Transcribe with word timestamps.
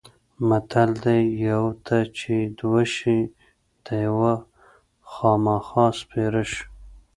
متل 0.47 0.91
دی: 1.03 1.21
یوه 1.47 1.71
ته 1.85 1.97
چې 2.17 2.35
دوه 2.59 2.81
شي 2.95 3.19
د 3.85 3.87
یوه 4.05 4.33
خوامخا 5.11 5.85
سپېره 5.99 6.43
شي. 6.51 6.63